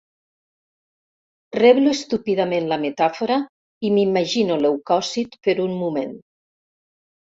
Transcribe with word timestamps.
Reblo 1.57 1.91
estúpidament 1.97 2.71
la 2.71 2.79
metàfora 2.85 3.37
i 3.89 3.91
m'imagino 3.99 4.59
leucòcit 4.65 5.39
per 5.49 5.57
un 5.67 5.77
moment. 5.83 6.17